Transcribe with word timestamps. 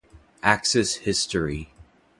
Axis 0.41 0.95
History 0.97 1.69